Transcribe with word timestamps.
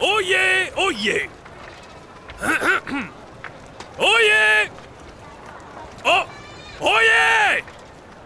Oyez 0.00 0.72
Oyez. 0.76 1.28
Oyez. 3.98 4.70
Oh 6.04 6.24
Oyez. 6.80 7.64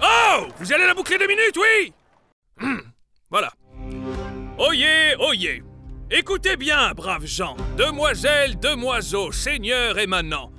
Oh 0.03 0.47
Vous 0.59 0.73
allez 0.73 0.87
la 0.87 0.95
boucler 0.95 1.19
deux 1.19 1.29
minutes, 1.29 1.57
oui. 1.57 1.93
Voilà. 3.31 3.53
Oyez, 4.59 5.15
oyez. 5.21 5.63
Écoutez 6.11 6.57
bien, 6.57 6.93
braves 6.95 7.27
gens, 7.27 7.57
demoiselles, 7.79 8.59
demoiseaux, 8.59 9.31
seigneurs 9.31 9.97
et 10.01 10.09
manants. 10.09 10.51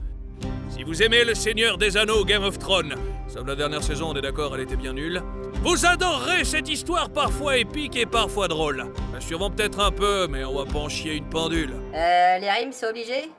Si 0.82 0.86
vous 0.86 1.04
aimez 1.04 1.23
le 1.23 1.36
Seigneur 1.36 1.77
des 1.77 1.95
Anneaux 1.95 2.25
Game 2.25 2.43
of 2.43 2.57
Thrones, 2.57 2.95
sauf 3.27 3.45
la 3.45 3.54
dernière 3.54 3.84
saison, 3.84 4.09
on 4.09 4.16
est 4.16 4.22
d'accord, 4.22 4.55
elle 4.55 4.62
était 4.62 4.76
bien 4.76 4.94
nulle, 4.94 5.22
vous 5.62 5.85
adorerez 5.85 6.44
cette 6.44 6.67
histoire 6.70 7.12
parfois 7.12 7.58
épique 7.58 7.95
et 7.95 8.08
parfois 8.08 8.48
drôle. 8.48 8.88
Assurons 9.16 9.52
peut-être 9.52 9.80
un 9.80 9.91
peu, 9.91 10.25
mais 10.27 10.44
on 10.44 10.55
va 10.55 10.66
pas 10.66 10.80
en 10.80 10.89
chier 10.89 11.17
une 11.17 11.30
pendule. 11.30 11.75
Euh, 11.94 12.39
les 12.39 12.49
rimes, 12.49 12.72
c'est 12.72 12.89
obligé? 12.89 13.30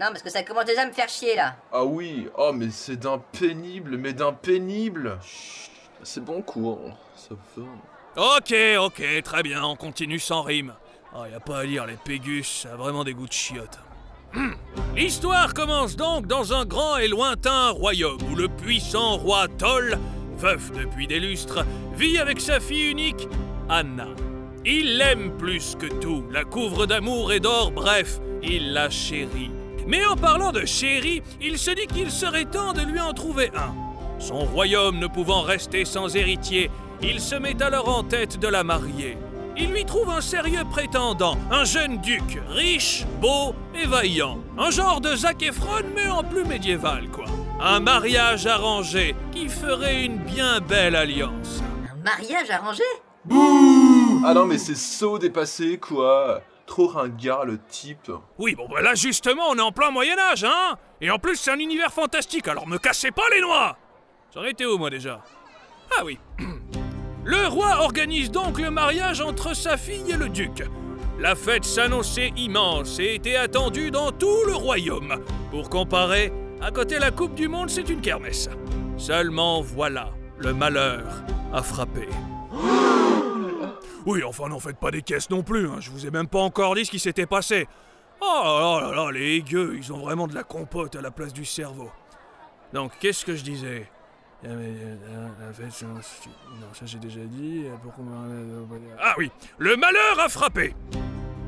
Non, 0.00 0.06
parce 0.06 0.22
que 0.22 0.30
ça 0.30 0.42
commence 0.42 0.64
déjà 0.64 0.80
à 0.80 0.86
me 0.86 0.92
faire 0.92 1.10
chier 1.10 1.36
là. 1.36 1.56
Ah 1.70 1.84
oui, 1.84 2.26
oh 2.38 2.52
mais 2.54 2.70
c'est 2.70 2.96
d'un 2.96 3.18
pénible, 3.38 3.98
mais 3.98 4.14
d'un 4.14 4.32
pénible. 4.32 5.18
Chut, 5.20 5.70
c'est 6.04 6.24
bon 6.24 6.40
cours, 6.40 6.96
ça 7.14 7.34
va. 7.54 8.36
Ok, 8.38 8.54
ok, 8.78 9.22
très 9.22 9.42
bien, 9.42 9.62
on 9.62 9.76
continue 9.76 10.18
sans 10.18 10.40
rime. 10.40 10.72
Oh, 11.14 11.26
y 11.30 11.34
a 11.34 11.40
pas 11.40 11.58
à 11.58 11.64
lire, 11.64 11.84
les 11.84 11.96
Pégus, 11.96 12.62
ça 12.62 12.72
a 12.72 12.76
vraiment 12.76 13.04
des 13.04 13.12
goûts 13.12 13.28
de 13.28 13.32
chiottes. 13.32 13.78
L'histoire 14.98 15.54
commence 15.54 15.94
donc 15.94 16.26
dans 16.26 16.52
un 16.52 16.64
grand 16.64 16.96
et 16.96 17.06
lointain 17.06 17.70
royaume 17.70 18.18
où 18.32 18.34
le 18.34 18.48
puissant 18.48 19.16
roi 19.16 19.46
Toll, 19.46 19.96
veuf 20.36 20.72
depuis 20.72 21.06
des 21.06 21.20
lustres, 21.20 21.64
vit 21.94 22.18
avec 22.18 22.40
sa 22.40 22.58
fille 22.58 22.90
unique, 22.90 23.28
Anna. 23.68 24.08
Il 24.64 24.98
l'aime 24.98 25.36
plus 25.36 25.76
que 25.78 25.86
tout, 25.86 26.24
la 26.32 26.42
couvre 26.42 26.86
d'amour 26.86 27.32
et 27.32 27.38
d'or, 27.38 27.70
bref, 27.70 28.18
il 28.42 28.72
la 28.72 28.90
chérit. 28.90 29.52
Mais 29.86 30.04
en 30.04 30.16
parlant 30.16 30.50
de 30.50 30.64
chéri, 30.64 31.22
il 31.40 31.58
se 31.58 31.70
dit 31.70 31.86
qu'il 31.86 32.10
serait 32.10 32.46
temps 32.46 32.72
de 32.72 32.82
lui 32.82 32.98
en 32.98 33.12
trouver 33.12 33.52
un. 33.54 33.72
Son 34.18 34.40
royaume 34.46 34.98
ne 34.98 35.06
pouvant 35.06 35.42
rester 35.42 35.84
sans 35.84 36.16
héritier, 36.16 36.72
il 37.02 37.20
se 37.20 37.36
met 37.36 37.62
alors 37.62 37.88
en 37.88 38.02
tête 38.02 38.40
de 38.40 38.48
la 38.48 38.64
marier. 38.64 39.16
Il 39.60 39.72
lui 39.72 39.84
trouve 39.84 40.08
un 40.08 40.20
sérieux 40.20 40.62
prétendant, 40.70 41.36
un 41.50 41.64
jeune 41.64 41.98
duc, 41.98 42.38
riche, 42.48 43.04
beau 43.20 43.56
et 43.74 43.86
vaillant. 43.86 44.38
Un 44.56 44.70
genre 44.70 45.00
de 45.00 45.16
Zac 45.16 45.42
Efron, 45.42 45.82
mais 45.96 46.08
en 46.08 46.22
plus 46.22 46.44
médiéval, 46.44 47.08
quoi. 47.08 47.24
Un 47.60 47.80
mariage 47.80 48.46
arrangé 48.46 49.16
qui 49.32 49.48
ferait 49.48 50.04
une 50.04 50.18
bien 50.18 50.60
belle 50.60 50.94
alliance. 50.94 51.60
Un 51.92 51.96
mariage 52.04 52.50
arrangé? 52.50 52.84
Ah 54.24 54.32
non 54.32 54.46
mais 54.46 54.58
c'est 54.58 54.76
saut 54.76 55.18
dépassé 55.18 55.78
quoi. 55.78 56.40
Trop 56.66 56.86
ringard 56.86 57.44
le 57.44 57.58
type. 57.68 58.12
Oui, 58.38 58.54
bon, 58.54 58.68
bah 58.68 58.80
là 58.80 58.94
justement, 58.94 59.48
on 59.50 59.56
est 59.56 59.60
en 59.60 59.72
plein 59.72 59.90
Moyen-Âge, 59.90 60.44
hein 60.44 60.76
Et 61.00 61.10
en 61.10 61.18
plus, 61.18 61.36
c'est 61.36 61.50
un 61.50 61.58
univers 61.58 61.92
fantastique, 61.92 62.46
alors 62.46 62.66
me 62.68 62.78
cassez 62.78 63.10
pas 63.10 63.28
les 63.34 63.40
noix 63.40 63.76
J'en 64.34 64.44
étais 64.44 64.66
où, 64.66 64.78
moi, 64.78 64.90
déjà? 64.90 65.20
Ah 65.98 66.04
oui. 66.04 66.18
Le 67.24 67.46
roi 67.46 67.80
organise 67.80 68.30
donc 68.30 68.58
le 68.58 68.70
mariage 68.70 69.20
entre 69.20 69.54
sa 69.54 69.76
fille 69.76 70.10
et 70.10 70.16
le 70.16 70.28
duc. 70.28 70.62
La 71.18 71.34
fête 71.34 71.64
s'annonçait 71.64 72.32
immense 72.36 72.98
et 73.00 73.16
était 73.16 73.36
attendue 73.36 73.90
dans 73.90 74.12
tout 74.12 74.44
le 74.46 74.54
royaume. 74.54 75.16
Pour 75.50 75.68
comparer, 75.68 76.32
à 76.60 76.70
côté 76.70 76.98
la 76.98 77.10
Coupe 77.10 77.34
du 77.34 77.48
Monde, 77.48 77.70
c'est 77.70 77.88
une 77.88 78.00
kermesse. 78.00 78.48
Seulement 78.96 79.60
voilà, 79.60 80.10
le 80.38 80.54
malheur 80.54 81.04
a 81.52 81.62
frappé. 81.62 82.08
Oui, 84.06 84.22
enfin, 84.22 84.48
n'en 84.48 84.60
faites 84.60 84.78
pas 84.78 84.90
des 84.90 85.02
caisses 85.02 85.28
non 85.28 85.42
plus, 85.42 85.68
hein. 85.68 85.78
je 85.80 85.90
vous 85.90 86.06
ai 86.06 86.10
même 86.10 86.28
pas 86.28 86.38
encore 86.38 86.74
dit 86.74 86.84
ce 86.84 86.90
qui 86.90 86.98
s'était 86.98 87.26
passé. 87.26 87.66
Oh 88.20 88.80
là 88.80 88.80
là 88.80 88.94
là, 88.94 89.10
les 89.10 89.42
gueux, 89.42 89.74
ils 89.76 89.92
ont 89.92 89.98
vraiment 89.98 90.26
de 90.26 90.34
la 90.34 90.44
compote 90.44 90.96
à 90.96 91.00
la 91.00 91.10
place 91.10 91.32
du 91.32 91.44
cerveau. 91.44 91.90
Donc, 92.72 92.92
qu'est-ce 93.00 93.24
que 93.24 93.34
je 93.34 93.42
disais? 93.42 93.88
Ah, 99.00 99.14
oui, 99.18 99.30
le 99.58 99.76
malheur 99.76 100.20
a 100.20 100.28
frappé. 100.28 100.74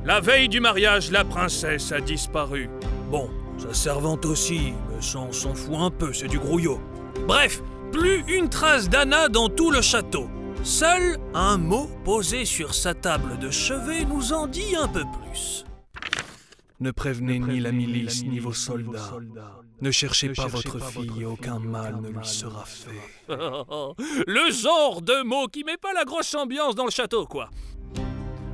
La 0.05 0.21
veille 0.21 0.49
du 0.49 0.61
mariage, 0.61 1.11
la 1.11 1.25
princesse 1.25 1.93
a 1.93 2.01
disparu. 2.01 2.69
Bon, 3.11 3.31
sa 3.59 3.75
servante 3.75 4.25
aussi, 4.25 4.73
mais 4.89 5.17
on 5.17 5.33
s'en 5.33 5.55
fout 5.55 5.77
un 5.77 5.91
peu, 5.91 6.13
c'est 6.13 6.29
du 6.29 6.39
grouillot. 6.39 6.81
Bref, 7.27 7.63
plus 7.93 8.25
une 8.27 8.49
trace 8.49 8.89
d'Anna 8.89 9.29
dans 9.29 9.49
tout 9.49 9.71
le 9.71 9.83
château. 9.83 10.29
Seul 10.63 11.19
un 11.35 11.59
mot 11.59 11.89
posé 12.05 12.45
sur 12.45 12.75
sa 12.75 12.95
table 12.95 13.39
de 13.39 13.51
chevet 13.51 14.05
nous 14.05 14.33
en 14.33 14.47
dit 14.47 14.75
un 14.77 14.89
peu 14.89 15.05
plus. 15.23 15.65
Ne 16.81 16.93
prévenez 16.93 17.39
ni 17.39 17.61
la 17.61 17.73
milice 17.73 18.25
ni 18.25 18.39
vos 18.39 18.55
soldats. 18.55 19.13
Ne 19.83 19.91
cherchez 19.91 20.31
pas 20.31 20.47
votre 20.47 20.79
fille 20.83 21.11
et 21.21 21.25
aucun 21.27 21.59
mal 21.59 22.01
ne 22.01 22.09
lui 22.09 22.27
sera 22.27 22.65
fait. 22.65 22.91
le 23.29 24.51
genre 24.51 25.03
de 25.03 25.23
mot 25.23 25.47
qui 25.47 25.63
met 25.65 25.77
pas 25.77 25.93
la 25.93 26.05
grosse 26.05 26.35
ambiance 26.35 26.75
dans 26.75 26.87
le 26.87 26.91
château, 26.91 27.27
quoi. 27.27 27.51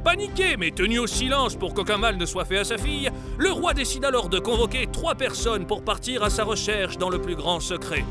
Paniqué 0.05 0.57
mais 0.57 0.71
tenu 0.71 0.99
au 1.01 1.07
silence 1.07 1.57
pour 1.57 1.75
qu'aucun 1.75 1.99
mal 1.99 2.17
ne 2.17 2.27
soit 2.27 2.45
fait 2.45 2.59
à 2.59 2.65
sa 2.65 2.79
fille, 2.79 3.11
le 3.39 3.51
roi 3.51 3.75
décide 3.75 4.05
alors 4.05 4.29
de 4.29 4.39
convoquer 4.39 4.87
trois 4.93 5.15
personnes 5.17 5.67
pour 5.67 5.85
partir 5.85 6.23
à 6.23 6.31
sa 6.31 6.45
recherche 6.45 6.99
dans 6.99 7.11
le 7.11 7.21
plus 7.21 7.35
grand 7.35 7.59
secret. 7.59 8.05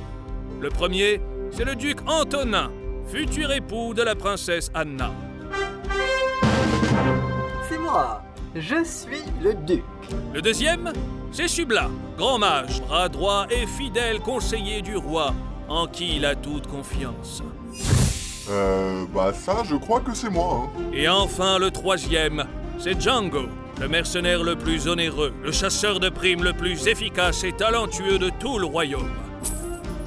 Le 0.60 0.70
premier, 0.70 1.22
c'est 1.52 1.64
le 1.64 1.76
duc 1.76 2.00
Antonin, 2.08 2.72
futur 3.08 3.52
époux 3.52 3.94
de 3.94 4.02
la 4.02 4.16
princesse 4.16 4.72
Anna. 4.74 5.12
C'est 7.70 7.78
moi, 7.78 8.25
je 8.56 8.84
suis 8.84 9.24
le 9.42 9.54
duc. 9.54 9.84
Le 10.34 10.42
deuxième, 10.42 10.92
c'est 11.32 11.48
Subla, 11.48 11.90
grand 12.18 12.38
mage, 12.38 12.82
bras 12.82 13.10
droit 13.10 13.46
et 13.50 13.66
fidèle 13.68 14.20
conseiller 14.20 14.82
du 14.82 14.96
roi, 14.96 15.34
en 15.68 15.88
qui 15.88 16.18
il 16.18 16.26
a 16.26 16.36
toute 16.36 16.68
confiance. 16.68 17.44
Euh, 18.50 19.06
bah 19.14 19.34
ça, 19.34 19.64
je 19.64 19.76
crois 19.76 20.00
que 20.00 20.14
c'est 20.14 20.30
moi. 20.30 20.64
Hein. 20.64 20.82
Et 20.94 21.10
enfin, 21.10 21.60
le 21.60 21.72
troisième, 21.72 22.46
c'est 22.78 23.00
Django, 23.02 23.48
le 23.82 23.88
mercenaire 23.88 24.44
le 24.44 24.56
plus 24.56 24.88
onéreux, 24.88 25.34
le 25.44 25.52
chasseur 25.52 26.00
de 26.00 26.10
primes 26.10 26.44
le 26.44 26.54
plus 26.54 26.88
efficace 26.88 27.44
et 27.44 27.52
talentueux 27.52 28.20
de 28.20 28.30
tout 28.40 28.60
le 28.60 28.66
royaume. 28.66 29.12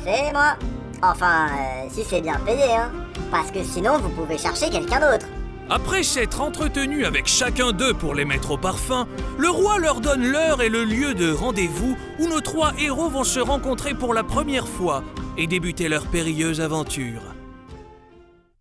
C'est 0.04 0.32
moi. 0.32 0.56
Enfin, 1.02 1.46
euh, 1.46 1.88
si 1.90 2.02
c'est 2.02 2.20
bien 2.20 2.38
payé, 2.46 2.74
hein. 2.74 2.90
Parce 3.30 3.50
que 3.50 3.62
sinon, 3.62 3.98
vous 3.98 4.08
pouvez 4.10 4.38
chercher 4.38 4.70
quelqu'un 4.70 5.00
d'autre. 5.00 5.26
Après 5.70 6.02
s'être 6.02 6.40
entretenu 6.40 7.04
avec 7.04 7.26
chacun 7.26 7.72
d'eux 7.72 7.92
pour 7.92 8.14
les 8.14 8.24
mettre 8.24 8.52
au 8.52 8.56
parfum, 8.56 9.06
le 9.36 9.50
roi 9.50 9.78
leur 9.78 10.00
donne 10.00 10.26
l'heure 10.26 10.62
et 10.62 10.70
le 10.70 10.82
lieu 10.82 11.12
de 11.12 11.30
rendez-vous 11.30 11.94
où 12.18 12.26
nos 12.26 12.40
trois 12.40 12.72
héros 12.78 13.10
vont 13.10 13.24
se 13.24 13.38
rencontrer 13.38 13.92
pour 13.92 14.14
la 14.14 14.24
première 14.24 14.66
fois 14.66 15.04
et 15.36 15.46
débuter 15.46 15.88
leur 15.88 16.06
périlleuse 16.06 16.62
aventure. 16.62 17.20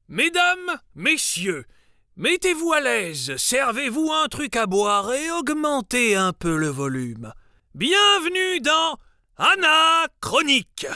Mesdames, 0.09 0.79
messieurs, 0.95 1.63
mettez-vous 2.17 2.73
à 2.73 2.81
l'aise, 2.81 3.37
servez-vous 3.37 4.11
un 4.11 4.27
truc 4.27 4.57
à 4.57 4.65
boire 4.65 5.13
et 5.13 5.31
augmentez 5.31 6.15
un 6.15 6.33
peu 6.33 6.57
le 6.57 6.67
volume. 6.67 7.31
Bienvenue 7.73 8.59
dans 8.59 8.97
Anna 9.37 10.07
Chronique. 10.19 10.87